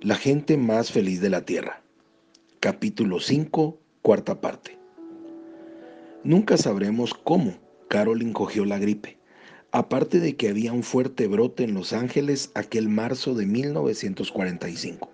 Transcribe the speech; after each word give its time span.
La 0.00 0.14
gente 0.14 0.56
más 0.56 0.92
feliz 0.92 1.20
de 1.20 1.28
la 1.28 1.44
Tierra. 1.44 1.82
Capítulo 2.60 3.18
5, 3.18 3.80
cuarta 4.00 4.40
parte. 4.40 4.78
Nunca 6.22 6.56
sabremos 6.56 7.14
cómo 7.14 7.54
Carolyn 7.88 8.32
cogió 8.32 8.64
la 8.64 8.78
gripe, 8.78 9.18
aparte 9.72 10.20
de 10.20 10.36
que 10.36 10.50
había 10.50 10.72
un 10.72 10.84
fuerte 10.84 11.26
brote 11.26 11.64
en 11.64 11.74
Los 11.74 11.92
Ángeles 11.92 12.52
aquel 12.54 12.88
marzo 12.88 13.34
de 13.34 13.46
1945. 13.46 15.10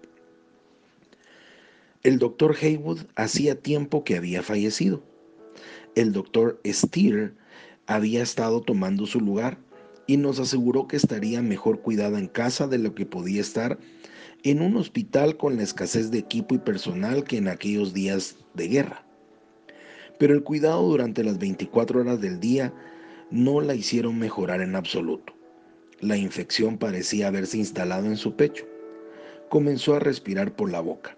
El 2.02 2.18
doctor 2.18 2.54
Haywood 2.60 3.06
hacía 3.16 3.58
tiempo 3.58 4.04
que 4.04 4.18
había 4.18 4.42
fallecido. 4.42 5.02
El 5.94 6.12
doctor 6.12 6.60
Steer 6.66 7.32
había 7.86 8.22
estado 8.22 8.60
tomando 8.60 9.06
su 9.06 9.18
lugar 9.18 9.56
y 10.06 10.18
nos 10.18 10.38
aseguró 10.40 10.88
que 10.88 10.98
estaría 10.98 11.40
mejor 11.40 11.80
cuidada 11.80 12.18
en 12.18 12.28
casa 12.28 12.66
de 12.66 12.76
lo 12.76 12.94
que 12.94 13.06
podía 13.06 13.40
estar 13.40 13.78
en 14.44 14.60
un 14.60 14.76
hospital 14.76 15.38
con 15.38 15.56
la 15.56 15.62
escasez 15.62 16.10
de 16.10 16.18
equipo 16.18 16.54
y 16.54 16.58
personal 16.58 17.24
que 17.24 17.38
en 17.38 17.48
aquellos 17.48 17.94
días 17.94 18.36
de 18.52 18.68
guerra. 18.68 19.06
Pero 20.18 20.34
el 20.34 20.44
cuidado 20.44 20.82
durante 20.82 21.24
las 21.24 21.38
24 21.38 22.02
horas 22.02 22.20
del 22.20 22.38
día 22.40 22.72
no 23.30 23.62
la 23.62 23.74
hicieron 23.74 24.18
mejorar 24.18 24.60
en 24.60 24.76
absoluto. 24.76 25.32
La 26.00 26.18
infección 26.18 26.76
parecía 26.76 27.28
haberse 27.28 27.56
instalado 27.56 28.06
en 28.06 28.18
su 28.18 28.36
pecho. 28.36 28.66
Comenzó 29.48 29.94
a 29.94 30.00
respirar 30.00 30.54
por 30.54 30.70
la 30.70 30.80
boca. 30.80 31.16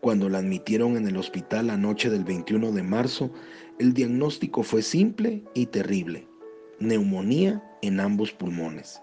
Cuando 0.00 0.28
la 0.28 0.38
admitieron 0.38 0.96
en 0.96 1.06
el 1.06 1.16
hospital 1.16 1.68
la 1.68 1.76
noche 1.76 2.10
del 2.10 2.24
21 2.24 2.72
de 2.72 2.82
marzo, 2.82 3.30
el 3.78 3.94
diagnóstico 3.94 4.64
fue 4.64 4.82
simple 4.82 5.44
y 5.54 5.66
terrible. 5.66 6.26
Neumonía 6.80 7.62
en 7.82 8.00
ambos 8.00 8.32
pulmones. 8.32 9.00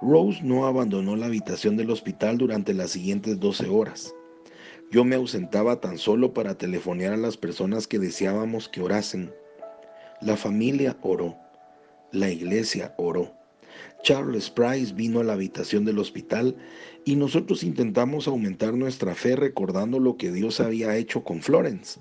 Rose 0.00 0.40
no 0.44 0.66
abandonó 0.66 1.16
la 1.16 1.26
habitación 1.26 1.76
del 1.76 1.90
hospital 1.90 2.38
durante 2.38 2.72
las 2.72 2.92
siguientes 2.92 3.40
12 3.40 3.68
horas. 3.68 4.14
Yo 4.92 5.04
me 5.04 5.16
ausentaba 5.16 5.80
tan 5.80 5.98
solo 5.98 6.32
para 6.32 6.56
telefonear 6.56 7.14
a 7.14 7.16
las 7.16 7.36
personas 7.36 7.88
que 7.88 7.98
deseábamos 7.98 8.68
que 8.68 8.80
orasen. 8.80 9.34
La 10.20 10.36
familia 10.36 10.96
oró. 11.02 11.36
La 12.12 12.30
iglesia 12.30 12.94
oró. 12.96 13.34
Charles 14.04 14.50
Price 14.50 14.94
vino 14.94 15.18
a 15.18 15.24
la 15.24 15.32
habitación 15.32 15.84
del 15.84 15.98
hospital 15.98 16.56
y 17.04 17.16
nosotros 17.16 17.64
intentamos 17.64 18.28
aumentar 18.28 18.74
nuestra 18.74 19.16
fe 19.16 19.34
recordando 19.34 19.98
lo 19.98 20.16
que 20.16 20.30
Dios 20.30 20.60
había 20.60 20.96
hecho 20.96 21.24
con 21.24 21.42
Florence, 21.42 22.00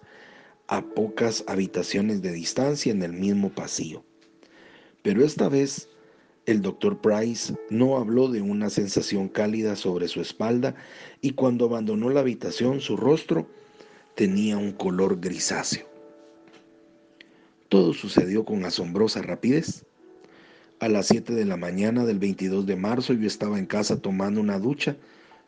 a 0.67 0.83
pocas 0.83 1.43
habitaciones 1.47 2.21
de 2.21 2.31
distancia 2.31 2.91
en 2.91 3.01
el 3.01 3.13
mismo 3.13 3.49
pasillo. 3.49 4.03
Pero 5.01 5.25
esta 5.25 5.49
vez 5.49 5.89
el 6.47 6.61
doctor 6.61 6.99
Price 7.01 7.53
no 7.69 7.97
habló 7.97 8.29
de 8.29 8.41
una 8.41 8.69
sensación 8.69 9.27
cálida 9.27 9.75
sobre 9.75 10.07
su 10.07 10.21
espalda 10.21 10.75
y 11.21 11.31
cuando 11.31 11.65
abandonó 11.65 12.09
la 12.09 12.21
habitación 12.21 12.79
su 12.79 12.95
rostro 12.95 13.49
tenía 14.15 14.57
un 14.57 14.71
color 14.71 15.19
grisáceo. 15.19 15.85
Todo 17.67 17.93
sucedió 17.93 18.45
con 18.45 18.63
asombrosa 18.63 19.21
rapidez. 19.21 19.85
A 20.79 20.87
las 20.87 21.07
7 21.07 21.33
de 21.33 21.43
la 21.43 21.57
mañana 21.57 22.05
del 22.05 22.17
22 22.17 22.65
de 22.65 22.77
marzo 22.77 23.11
yo 23.11 23.27
estaba 23.27 23.59
en 23.59 23.65
casa 23.65 24.01
tomando 24.01 24.39
una 24.39 24.57
ducha 24.57 24.95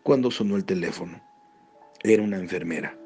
cuando 0.03 0.29
sonó 0.29 0.57
el 0.57 0.65
teléfono. 0.65 1.21
Era 2.03 2.23
una 2.23 2.37
enfermera. 2.37 2.97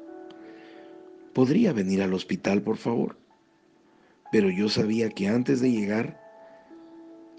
¿Podría 1.32 1.72
venir 1.72 2.02
al 2.02 2.12
hospital, 2.12 2.60
por 2.60 2.76
favor? 2.76 3.16
Pero 4.32 4.50
yo 4.50 4.68
sabía 4.68 5.10
que 5.10 5.28
antes 5.28 5.60
de 5.60 5.70
llegar 5.70 6.23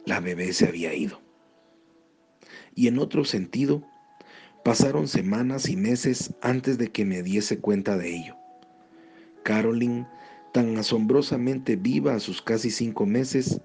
la 0.05 0.19
bebé 0.19 0.53
se 0.53 0.67
había 0.67 0.93
ido. 0.93 1.21
Y 2.75 2.87
en 2.87 2.99
otro 2.99 3.25
sentido, 3.25 3.83
pasaron 4.63 5.07
semanas 5.07 5.69
y 5.69 5.75
meses 5.75 6.33
antes 6.41 6.77
de 6.77 6.91
que 6.91 7.05
me 7.05 7.23
diese 7.23 7.59
cuenta 7.59 7.97
de 7.97 8.15
ello. 8.15 8.35
Carolyn, 9.43 10.07
tan 10.53 10.77
asombrosamente 10.77 11.75
viva 11.75 12.15
a 12.15 12.19
sus 12.19 12.41
casi 12.41 12.71
cinco 12.71 13.05
meses, 13.05 13.61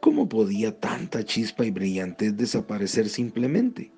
¿cómo 0.00 0.28
podía 0.28 0.78
tanta 0.78 1.24
chispa 1.24 1.64
y 1.64 1.70
brillantez 1.70 2.36
desaparecer 2.36 3.08
simplemente? 3.08 3.92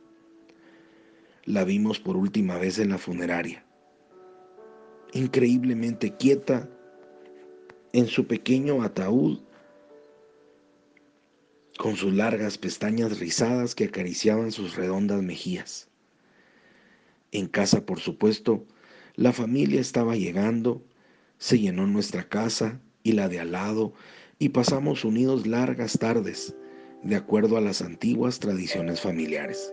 La 1.44 1.64
vimos 1.64 1.98
por 2.00 2.16
última 2.16 2.58
vez 2.58 2.78
en 2.78 2.90
la 2.90 2.98
funeraria, 2.98 3.64
increíblemente 5.12 6.16
quieta 6.16 6.68
en 7.92 8.06
su 8.06 8.26
pequeño 8.26 8.82
ataúd 8.82 9.43
con 11.78 11.96
sus 11.96 12.12
largas 12.12 12.56
pestañas 12.56 13.18
rizadas 13.18 13.74
que 13.74 13.84
acariciaban 13.84 14.52
sus 14.52 14.76
redondas 14.76 15.22
mejillas. 15.22 15.88
En 17.32 17.48
casa, 17.48 17.84
por 17.84 17.98
supuesto, 17.98 18.64
la 19.16 19.32
familia 19.32 19.80
estaba 19.80 20.16
llegando, 20.16 20.82
se 21.38 21.58
llenó 21.58 21.86
nuestra 21.86 22.28
casa 22.28 22.80
y 23.02 23.12
la 23.12 23.28
de 23.28 23.40
al 23.40 23.52
lado, 23.52 23.92
y 24.38 24.50
pasamos 24.50 25.04
unidos 25.04 25.46
largas 25.46 25.98
tardes, 25.98 26.54
de 27.02 27.16
acuerdo 27.16 27.56
a 27.56 27.60
las 27.60 27.82
antiguas 27.82 28.38
tradiciones 28.38 29.00
familiares. 29.00 29.72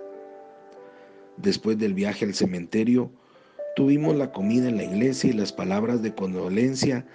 Después 1.37 1.77
del 1.77 1.93
viaje 1.93 2.25
al 2.25 2.33
cementerio, 2.33 3.11
tuvimos 3.75 4.15
la 4.15 4.31
comida 4.31 4.67
en 4.67 4.77
la 4.77 4.83
iglesia 4.83 5.29
y 5.29 5.33
las 5.33 5.53
palabras 5.53 6.01
de 6.01 6.13
condolencia 6.13 7.05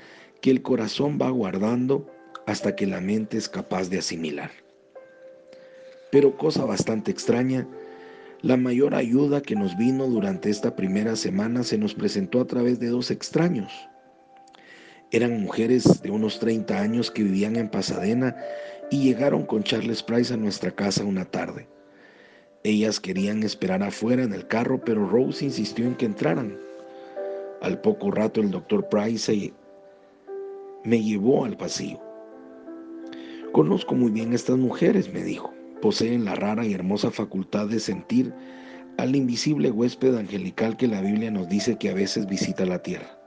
que 0.40 0.50
el 0.50 0.62
corazón 0.62 1.18
va 1.20 1.30
guardando 1.30 2.10
hasta 2.46 2.76
que 2.76 2.86
la 2.86 3.00
mente 3.00 3.36
es 3.36 3.48
capaz 3.48 3.88
de 3.90 3.98
asimilar. 3.98 4.65
Pero 6.16 6.34
cosa 6.34 6.64
bastante 6.64 7.10
extraña, 7.10 7.68
la 8.40 8.56
mayor 8.56 8.94
ayuda 8.94 9.42
que 9.42 9.54
nos 9.54 9.76
vino 9.76 10.06
durante 10.06 10.48
esta 10.48 10.74
primera 10.74 11.14
semana 11.14 11.62
se 11.62 11.76
nos 11.76 11.92
presentó 11.92 12.40
a 12.40 12.46
través 12.46 12.80
de 12.80 12.86
dos 12.86 13.10
extraños. 13.10 13.70
Eran 15.10 15.42
mujeres 15.42 16.00
de 16.00 16.10
unos 16.10 16.38
30 16.38 16.80
años 16.80 17.10
que 17.10 17.22
vivían 17.22 17.56
en 17.56 17.68
Pasadena 17.68 18.34
y 18.90 19.02
llegaron 19.02 19.44
con 19.44 19.62
Charles 19.62 20.02
Price 20.02 20.32
a 20.32 20.38
nuestra 20.38 20.70
casa 20.70 21.04
una 21.04 21.26
tarde. 21.26 21.68
Ellas 22.64 22.98
querían 22.98 23.42
esperar 23.42 23.82
afuera 23.82 24.22
en 24.22 24.32
el 24.32 24.46
carro, 24.46 24.80
pero 24.82 25.06
Rose 25.06 25.44
insistió 25.44 25.84
en 25.84 25.96
que 25.96 26.06
entraran. 26.06 26.58
Al 27.60 27.78
poco 27.82 28.10
rato 28.10 28.40
el 28.40 28.50
doctor 28.50 28.88
Price 28.88 29.52
me 30.82 31.02
llevó 31.02 31.44
al 31.44 31.58
pasillo. 31.58 32.00
Conozco 33.52 33.94
muy 33.94 34.10
bien 34.10 34.32
a 34.32 34.36
estas 34.36 34.56
mujeres, 34.56 35.12
me 35.12 35.22
dijo 35.22 35.55
poseen 35.80 36.24
la 36.24 36.34
rara 36.34 36.64
y 36.64 36.74
hermosa 36.74 37.10
facultad 37.10 37.68
de 37.68 37.80
sentir 37.80 38.32
al 38.98 39.14
invisible 39.14 39.70
huésped 39.70 40.14
angelical 40.16 40.76
que 40.76 40.88
la 40.88 41.00
Biblia 41.00 41.30
nos 41.30 41.48
dice 41.48 41.76
que 41.76 41.90
a 41.90 41.94
veces 41.94 42.26
visita 42.26 42.64
la 42.64 42.82
tierra. 42.82 43.18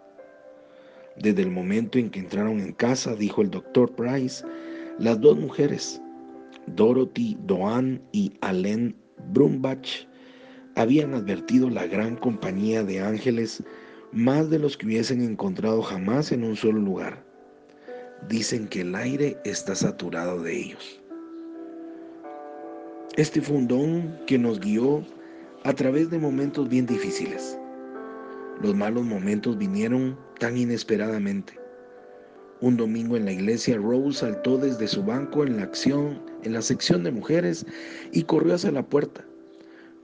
Desde 1.18 1.42
el 1.42 1.52
momento 1.52 2.00
en 2.00 2.10
que 2.10 2.20
entraron 2.20 2.60
en 2.60 2.74
casa, 2.74 3.16
dijo 3.16 3.42
el 3.42 3.52
doctor 3.52 3.94
Price, 3.94 4.44
las 4.98 5.20
dos 5.20 5.38
mujeres, 5.38 6.02
Dorothy 6.76 7.38
Doan 7.46 8.02
y 8.12 8.34
Allen 8.42 8.96
Brumbach, 9.32 10.08
habían 10.76 11.14
advertido 11.14 11.70
la 11.70 11.86
gran 11.88 12.16
compañía 12.16 12.84
de 12.84 13.02
ángeles 13.02 13.64
más 14.12 14.50
de 14.50 14.60
los 14.60 14.78
que 14.78 14.86
hubiesen 14.88 15.22
encontrado 15.22 15.82
jamás 15.82 16.32
en 16.32 16.44
un 16.44 16.56
solo 16.56 16.80
lugar. 16.80 17.24
Dicen 18.28 18.68
que 18.68 18.82
el 18.82 18.96
aire 18.96 19.38
está 19.46 19.76
saturado 19.76 20.42
de 20.42 20.58
ellos. 20.58 21.02
Este 23.20 23.42
fue 23.42 23.58
un 23.58 23.68
don 23.68 24.18
que 24.28 24.38
nos 24.38 24.62
guió 24.62 25.04
a 25.66 25.74
través 25.74 26.10
de 26.10 26.18
momentos 26.18 26.70
bien 26.70 26.86
difíciles. 26.86 27.60
Los 28.64 28.74
malos 28.76 29.04
momentos 29.04 29.58
vinieron 29.58 30.18
tan 30.40 30.56
inesperadamente. 30.56 31.60
Un 32.62 32.78
domingo 32.78 33.18
en 33.18 33.26
la 33.26 33.34
iglesia, 33.34 33.76
Rose 33.76 34.20
saltó 34.20 34.58
desde 34.58 34.88
su 34.88 35.04
banco 35.04 35.44
en 35.44 35.58
la 35.58 35.64
acción, 35.64 36.22
en 36.44 36.54
la 36.54 36.62
sección 36.62 37.04
de 37.04 37.12
mujeres 37.12 37.66
y 38.14 38.24
corrió 38.24 38.56
hacia 38.56 38.72
la 38.72 38.84
puerta. 38.84 39.26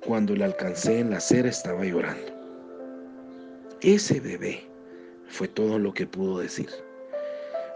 Cuando 0.05 0.35
la 0.35 0.47
alcancé 0.47 0.99
en 0.99 1.11
la 1.11 1.19
acera 1.19 1.47
estaba 1.47 1.85
llorando. 1.85 2.33
Ese 3.79 4.19
bebé 4.19 4.59
fue 5.29 5.47
todo 5.47 5.79
lo 5.79 5.93
que 5.93 6.05
pudo 6.05 6.39
decir. 6.39 6.67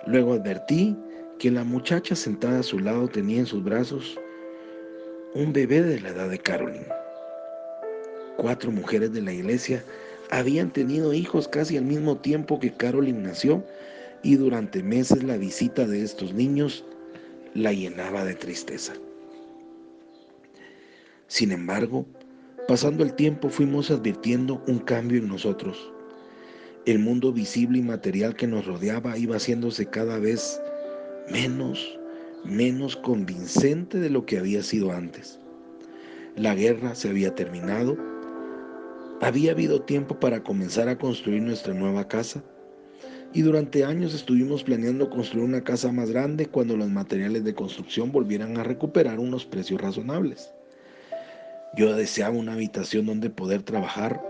Luego 0.06 0.34
advertí 0.34 0.98
que 1.38 1.50
la 1.50 1.64
muchacha 1.64 2.14
sentada 2.14 2.60
a 2.60 2.64
su 2.64 2.78
lado 2.78 3.08
tenía 3.08 3.40
en 3.40 3.46
sus 3.46 3.64
brazos 3.64 4.20
un 5.36 5.54
bebé 5.54 5.82
de 5.84 6.00
la 6.00 6.10
edad 6.10 6.30
de 6.30 6.40
Carolyn. 6.40 6.86
Cuatro 8.38 8.72
mujeres 8.72 9.14
de 9.14 9.22
la 9.22 9.32
iglesia 9.32 9.84
habían 10.32 10.72
tenido 10.72 11.14
hijos 11.14 11.48
casi 11.48 11.78
al 11.78 11.86
mismo 11.86 12.18
tiempo 12.18 12.60
que 12.60 12.74
Carolyn 12.74 13.22
nació 13.22 13.64
y 14.24 14.36
durante 14.38 14.82
meses 14.82 15.24
la 15.24 15.38
visita 15.38 15.86
de 15.86 16.02
estos 16.02 16.34
niños 16.34 16.84
la 17.54 17.74
llenaba 17.74 18.26
de 18.26 18.34
tristeza. 18.34 18.94
Sin 21.28 21.52
embargo, 21.52 22.08
pasando 22.68 23.04
el 23.04 23.14
tiempo 23.14 23.50
fuimos 23.50 23.92
advirtiendo 23.92 24.64
un 24.68 24.80
cambio 24.80 25.20
en 25.20 25.28
nosotros. 25.28 25.92
El 26.86 27.00
mundo 27.00 27.32
visible 27.32 27.78
y 27.78 27.84
material 27.84 28.36
que 28.36 28.48
nos 28.48 28.66
rodeaba 28.66 29.16
iba 29.18 29.36
haciéndose 29.36 29.86
cada 29.86 30.18
vez 30.18 30.60
menos 31.30 31.99
menos 32.46 32.96
convincente 32.96 34.00
de 34.00 34.10
lo 34.10 34.26
que 34.26 34.38
había 34.40 34.64
sido 34.64 34.92
antes. 34.92 35.40
La 36.36 36.56
guerra 36.56 36.96
se 36.96 37.10
había 37.10 37.36
terminado 37.36 37.98
Había 39.22 39.52
habido 39.52 39.82
tiempo 39.82 40.20
para 40.20 40.44
comenzar 40.44 40.88
a 40.88 40.98
construir 40.98 41.42
nuestra 41.42 41.74
nueva 41.74 42.08
casa 42.08 42.42
y 43.34 43.42
durante 43.42 43.84
años 43.84 44.14
estuvimos 44.14 44.64
planeando 44.64 45.10
construir 45.10 45.46
una 45.46 45.64
casa 45.64 45.92
más 45.92 46.10
grande 46.10 46.46
cuando 46.46 46.78
los 46.78 46.90
materiales 46.90 47.44
de 47.44 47.54
construcción 47.54 48.12
volvieran 48.12 48.58
a 48.58 48.64
recuperar 48.64 49.20
unos 49.20 49.46
precios 49.46 49.82
razonables. 49.82 50.54
Yo 51.76 51.96
deseaba 51.96 52.36
una 52.36 52.54
habitación 52.54 53.06
donde 53.06 53.30
poder 53.30 53.62
trabajar, 53.62 54.24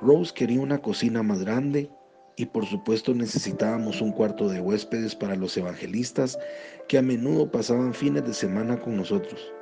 Rose 0.00 0.34
quería 0.34 0.60
una 0.60 0.78
cocina 0.78 1.22
más 1.22 1.42
grande 1.42 1.88
y 2.36 2.46
por 2.46 2.66
supuesto 2.66 3.14
necesitábamos 3.14 4.00
un 4.00 4.12
cuarto 4.12 4.48
de 4.48 4.60
huéspedes 4.60 5.14
para 5.14 5.36
los 5.36 5.56
evangelistas 5.56 6.38
que 6.86 6.98
a 6.98 7.02
menudo 7.02 7.50
pasaban 7.50 7.94
fines 7.94 8.26
de 8.26 8.34
semana 8.34 8.78
con 8.80 8.96
nosotros. 8.96 9.52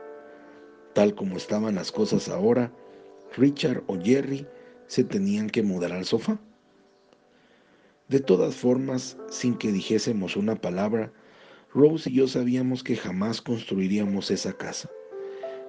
Tal 0.92 1.14
como 1.14 1.36
estaban 1.36 1.76
las 1.76 1.92
cosas 1.92 2.28
ahora, 2.28 2.72
Richard 3.36 3.82
o 3.86 3.98
Jerry 3.98 4.46
se 4.88 5.04
tenían 5.04 5.48
que 5.48 5.62
mudar 5.62 5.92
al 5.92 6.04
sofá. 6.04 6.38
De 8.08 8.20
todas 8.20 8.54
formas, 8.54 9.16
sin 9.30 9.56
que 9.56 9.72
dijésemos 9.72 10.36
una 10.36 10.56
palabra, 10.56 11.12
Rose 11.72 12.10
y 12.10 12.14
yo 12.14 12.28
sabíamos 12.28 12.84
que 12.84 12.96
jamás 12.96 13.40
construiríamos 13.40 14.30
esa 14.30 14.52
casa, 14.52 14.90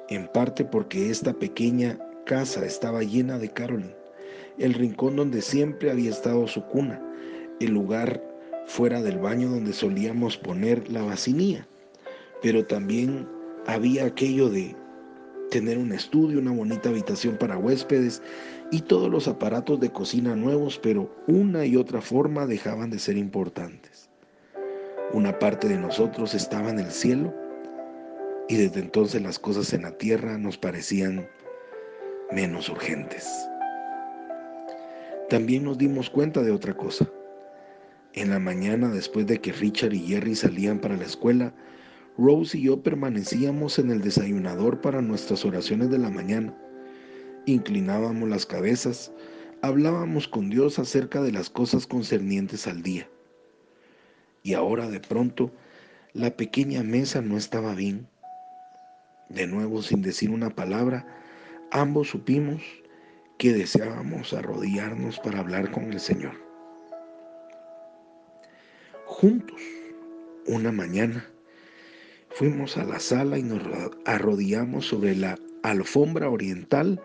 en 0.09 0.27
parte 0.27 0.65
porque 0.65 1.09
esta 1.09 1.33
pequeña 1.33 1.97
casa 2.25 2.65
estaba 2.65 3.01
llena 3.03 3.39
de 3.39 3.49
Carolyn, 3.49 3.95
el 4.57 4.73
rincón 4.73 5.15
donde 5.15 5.41
siempre 5.41 5.91
había 5.91 6.09
estado 6.09 6.47
su 6.47 6.63
cuna, 6.65 7.01
el 7.59 7.71
lugar 7.71 8.21
fuera 8.65 9.01
del 9.01 9.19
baño 9.19 9.49
donde 9.49 9.73
solíamos 9.73 10.37
poner 10.37 10.89
la 10.89 11.03
vacinilla, 11.03 11.67
pero 12.41 12.65
también 12.65 13.27
había 13.65 14.05
aquello 14.05 14.49
de 14.49 14.75
tener 15.51 15.77
un 15.77 15.91
estudio, 15.91 16.39
una 16.39 16.51
bonita 16.51 16.89
habitación 16.89 17.37
para 17.37 17.57
huéspedes 17.57 18.21
y 18.71 18.81
todos 18.81 19.09
los 19.09 19.27
aparatos 19.27 19.79
de 19.79 19.91
cocina 19.91 20.35
nuevos, 20.35 20.79
pero 20.79 21.13
una 21.27 21.65
y 21.65 21.75
otra 21.75 22.01
forma 22.01 22.47
dejaban 22.47 22.89
de 22.89 22.99
ser 22.99 23.17
importantes. 23.17 24.09
Una 25.13 25.37
parte 25.37 25.67
de 25.67 25.77
nosotros 25.77 26.33
estaba 26.33 26.69
en 26.69 26.79
el 26.79 26.91
cielo 26.91 27.33
y 28.49 28.55
desde 28.55 28.79
entonces 28.79 29.21
las 29.21 29.39
cosas 29.39 29.71
en 29.73 29.83
la 29.83 29.91
tierra 29.91 30.37
nos 30.37 30.57
parecían 30.57 31.27
menos 32.31 32.69
urgentes. 32.69 33.47
También 35.29 35.63
nos 35.63 35.79
dimos 35.79 36.11
cuenta 36.11 36.43
de 36.43 36.51
otra 36.51 36.77
cosa. 36.77 37.09
En 38.13 38.29
la 38.29 38.37
mañana, 38.37 38.89
después 38.89 39.25
de 39.25 39.41
que 39.41 39.51
Richard 39.51 39.93
y 39.93 40.07
Jerry 40.07 40.35
salían 40.35 40.79
para 40.79 40.97
la 40.97 41.05
escuela, 41.05 41.51
Rose 42.15 42.59
y 42.59 42.63
yo 42.63 42.83
permanecíamos 42.83 43.79
en 43.79 43.89
el 43.89 44.01
desayunador 44.01 44.81
para 44.81 45.01
nuestras 45.01 45.43
oraciones 45.43 45.89
de 45.89 45.97
la 45.97 46.11
mañana. 46.11 46.55
Inclinábamos 47.47 48.29
las 48.29 48.45
cabezas, 48.45 49.11
hablábamos 49.63 50.27
con 50.27 50.51
Dios 50.51 50.77
acerca 50.77 51.23
de 51.23 51.31
las 51.31 51.49
cosas 51.49 51.87
concernientes 51.87 52.67
al 52.67 52.83
día. 52.83 53.09
Y 54.43 54.53
ahora 54.53 54.89
de 54.89 54.99
pronto 54.99 55.51
la 56.13 56.37
pequeña 56.37 56.83
mesa 56.83 57.21
no 57.21 57.35
estaba 57.35 57.73
bien. 57.73 58.07
De 59.29 59.47
nuevo, 59.47 59.81
sin 59.81 60.03
decir 60.03 60.29
una 60.29 60.51
palabra, 60.51 61.07
ambos 61.71 62.09
supimos 62.09 62.61
que 63.37 63.53
deseábamos 63.53 64.33
arrodillarnos 64.33 65.19
para 65.19 65.39
hablar 65.39 65.71
con 65.71 65.91
el 65.91 65.99
Señor. 65.99 66.33
Juntos, 69.05 69.61
una 70.47 70.71
mañana, 70.71 71.25
Fuimos 72.35 72.75
a 72.75 72.83
la 72.83 72.99
sala 72.99 73.37
y 73.37 73.43
nos 73.43 73.61
arrodillamos 74.03 74.87
sobre 74.87 75.15
la 75.15 75.39
alfombra 75.63 76.29
oriental 76.29 77.01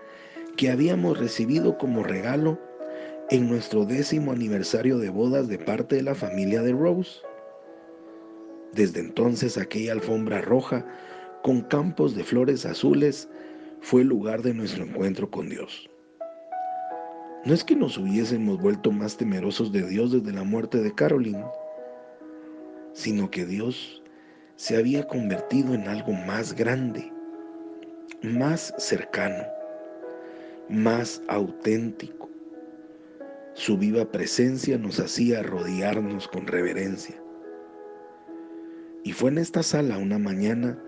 que 0.56 0.70
habíamos 0.70 1.20
recibido 1.20 1.78
como 1.78 2.02
regalo 2.02 2.58
en 3.30 3.48
nuestro 3.48 3.84
décimo 3.84 4.32
aniversario 4.32 4.98
de 4.98 5.08
bodas 5.08 5.46
de 5.46 5.56
parte 5.56 5.94
de 5.94 6.02
la 6.02 6.16
familia 6.16 6.62
de 6.62 6.72
Rose. 6.72 7.20
Desde 8.72 8.98
entonces 8.98 9.56
aquella 9.56 9.92
alfombra 9.92 10.40
roja 10.40 10.84
con 11.44 11.60
campos 11.60 12.16
de 12.16 12.24
flores 12.24 12.66
azules 12.66 13.28
fue 13.82 14.02
el 14.02 14.08
lugar 14.08 14.42
de 14.42 14.52
nuestro 14.52 14.82
encuentro 14.82 15.30
con 15.30 15.48
Dios. 15.48 15.88
No 17.42 17.54
es 17.54 17.64
que 17.64 17.74
nos 17.74 17.96
hubiésemos 17.96 18.60
vuelto 18.60 18.92
más 18.92 19.16
temerosos 19.16 19.72
de 19.72 19.88
Dios 19.88 20.12
desde 20.12 20.32
la 20.32 20.44
muerte 20.44 20.82
de 20.82 20.94
Caroline, 20.94 21.46
sino 22.92 23.30
que 23.30 23.46
Dios 23.46 24.02
se 24.56 24.76
había 24.76 25.08
convertido 25.08 25.72
en 25.72 25.88
algo 25.88 26.12
más 26.12 26.54
grande, 26.54 27.10
más 28.22 28.74
cercano, 28.76 29.42
más 30.68 31.22
auténtico. 31.28 32.28
Su 33.54 33.78
viva 33.78 34.04
presencia 34.04 34.76
nos 34.76 35.00
hacía 35.00 35.42
rodearnos 35.42 36.28
con 36.28 36.46
reverencia. 36.46 37.16
Y 39.02 39.12
fue 39.12 39.30
en 39.30 39.38
esta 39.38 39.62
sala 39.62 39.96
una 39.96 40.18
mañana 40.18 40.78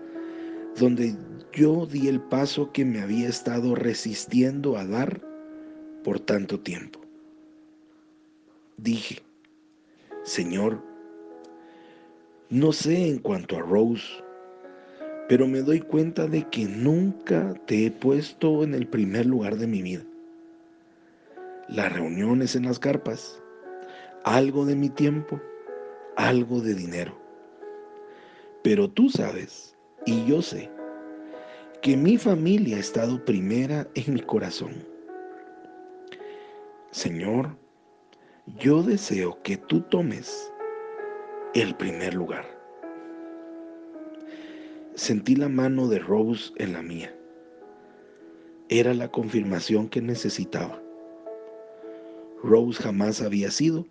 donde 0.77 1.15
yo 1.51 1.87
di 1.87 2.09
el 2.09 2.21
paso 2.21 2.71
que 2.71 2.85
me 2.85 3.01
había 3.01 3.27
estado 3.27 3.73
resistiendo 3.73 4.77
a 4.77 4.85
dar 4.85 5.32
por 6.03 6.19
tanto 6.19 6.59
tiempo. 6.59 6.99
Dije, 8.77 9.21
Señor, 10.23 10.81
no 12.49 12.71
sé 12.71 13.07
en 13.07 13.19
cuanto 13.19 13.57
a 13.57 13.61
Rose, 13.61 14.23
pero 15.27 15.47
me 15.47 15.61
doy 15.61 15.79
cuenta 15.79 16.27
de 16.27 16.47
que 16.49 16.65
nunca 16.65 17.53
te 17.65 17.85
he 17.85 17.91
puesto 17.91 18.63
en 18.63 18.73
el 18.73 18.87
primer 18.87 19.25
lugar 19.25 19.57
de 19.57 19.67
mi 19.67 19.81
vida. 19.81 20.03
Las 21.69 21.93
reuniones 21.93 22.55
en 22.55 22.65
las 22.65 22.77
carpas, 22.77 23.41
algo 24.23 24.65
de 24.65 24.75
mi 24.75 24.89
tiempo, 24.89 25.39
algo 26.17 26.61
de 26.61 26.75
dinero. 26.75 27.17
Pero 28.63 28.89
tú 28.89 29.09
sabes, 29.09 29.75
y 30.05 30.25
yo 30.25 30.41
sé, 30.41 30.69
que 31.81 31.97
mi 31.97 32.17
familia 32.17 32.77
ha 32.77 32.79
estado 32.79 33.23
primera 33.23 33.87
en 33.95 34.13
mi 34.13 34.21
corazón. 34.21 34.92
Señor, 36.93 37.57
yo 38.59 38.83
deseo 38.83 39.41
que 39.41 39.57
tú 39.57 39.81
tomes 39.81 40.53
el 41.55 41.75
primer 41.75 42.13
lugar. 42.13 42.45
Sentí 44.93 45.35
la 45.35 45.49
mano 45.49 45.87
de 45.87 45.97
Rose 45.97 46.53
en 46.57 46.73
la 46.73 46.83
mía. 46.83 47.11
Era 48.69 48.93
la 48.93 49.07
confirmación 49.07 49.89
que 49.89 50.01
necesitaba. 50.01 50.79
Rose 52.43 52.83
jamás 52.83 53.23
había 53.23 53.49
sido 53.49 53.87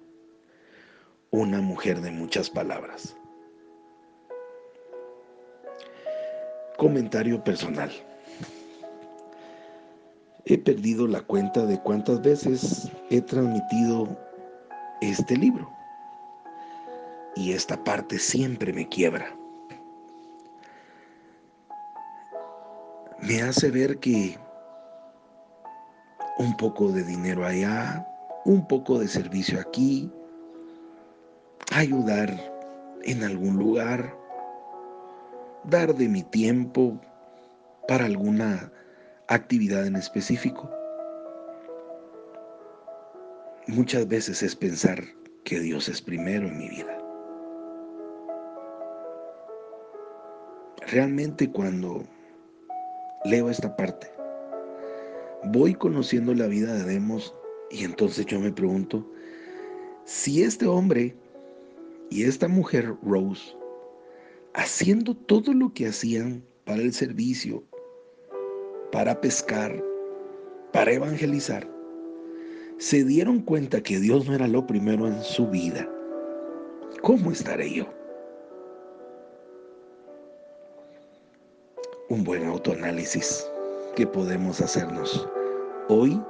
una 1.32 1.60
mujer 1.60 2.02
de 2.02 2.12
muchas 2.12 2.48
palabras. 2.50 3.16
Comentario 6.78 7.42
personal. 7.42 7.90
He 10.44 10.58
perdido 10.58 11.06
la 11.06 11.20
cuenta 11.20 11.64
de 11.66 11.80
cuántas 11.80 12.20
veces 12.20 12.90
he 13.10 13.20
transmitido 13.20 14.08
este 15.00 15.36
libro 15.36 15.70
y 17.36 17.52
esta 17.52 17.82
parte 17.82 18.18
siempre 18.18 18.72
me 18.72 18.88
quiebra. 18.88 19.34
Me 23.20 23.42
hace 23.42 23.70
ver 23.70 23.98
que 23.98 24.36
un 26.38 26.56
poco 26.56 26.90
de 26.90 27.04
dinero 27.04 27.46
allá, 27.46 28.06
un 28.44 28.66
poco 28.66 28.98
de 28.98 29.06
servicio 29.06 29.60
aquí, 29.60 30.10
ayudar 31.72 32.30
en 33.04 33.22
algún 33.22 33.56
lugar, 33.56 34.14
dar 35.64 35.94
de 35.94 36.08
mi 36.08 36.22
tiempo 36.24 37.00
para 37.86 38.06
alguna 38.06 38.72
actividad 39.28 39.86
en 39.86 39.96
específico. 39.96 40.70
Muchas 43.68 44.06
veces 44.08 44.42
es 44.42 44.56
pensar 44.56 45.02
que 45.44 45.60
Dios 45.60 45.88
es 45.88 46.02
primero 46.02 46.48
en 46.48 46.58
mi 46.58 46.68
vida. 46.68 47.02
realmente 50.92 51.50
cuando 51.50 52.04
leo 53.24 53.48
esta 53.48 53.74
parte, 53.76 54.08
voy 55.44 55.74
conociendo 55.74 56.34
la 56.34 56.46
vida 56.46 56.74
de 56.74 56.84
Demos 56.84 57.34
y 57.70 57.84
entonces 57.84 58.26
yo 58.26 58.38
me 58.38 58.52
pregunto, 58.52 59.10
si 60.04 60.42
este 60.42 60.66
hombre 60.66 61.16
y 62.10 62.24
esta 62.24 62.46
mujer 62.46 62.94
Rose, 63.02 63.56
haciendo 64.52 65.16
todo 65.16 65.54
lo 65.54 65.72
que 65.72 65.86
hacían 65.86 66.44
para 66.66 66.82
el 66.82 66.92
servicio, 66.92 67.64
para 68.92 69.20
pescar, 69.20 69.82
para 70.72 70.92
evangelizar, 70.92 71.66
se 72.78 73.04
dieron 73.04 73.40
cuenta 73.40 73.82
que 73.82 73.98
Dios 73.98 74.28
no 74.28 74.34
era 74.34 74.46
lo 74.46 74.66
primero 74.66 75.06
en 75.06 75.22
su 75.22 75.48
vida, 75.48 75.88
¿cómo 77.02 77.32
estaré 77.32 77.72
yo? 77.72 77.86
un 82.12 82.24
buen 82.24 82.44
autoanálisis 82.44 83.50
que 83.96 84.06
podemos 84.06 84.60
hacernos 84.60 85.26
hoy 85.88 86.20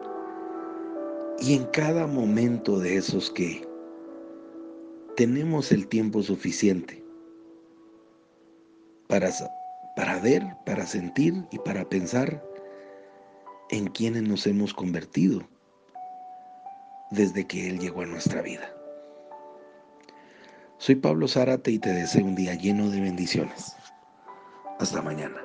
Y 1.41 1.55
en 1.57 1.65
cada 1.67 2.07
momento 2.07 2.79
de 2.79 2.97
esos 2.99 3.33
que 3.33 3.67
tenemos 5.17 5.73
el 5.73 5.89
tiempo 5.89 6.23
suficiente 6.23 7.05
para, 9.09 9.31
para 9.97 10.21
ver, 10.21 10.45
para 10.65 10.87
sentir 10.87 11.35
y 11.51 11.59
para 11.59 11.85
pensar 11.89 12.41
en 13.73 13.87
quienes 13.87 14.23
nos 14.23 14.47
hemos 14.47 14.75
convertido 14.75 15.49
desde 17.11 17.47
que 17.47 17.69
Él 17.69 17.81
llegó 17.81 18.03
a 18.03 18.07
nuestra 18.07 18.43
vida. 18.43 18.73
Soy 20.79 20.97
Pablo 20.97 21.27
Zárate 21.27 21.71
y 21.71 21.79
te 21.79 21.91
deseo 21.91 22.25
un 22.25 22.35
día 22.35 22.55
lleno 22.55 22.91
de 22.91 23.01
bendiciones. 23.01 23.75
Hasta 24.79 25.01
mañana. 25.01 25.41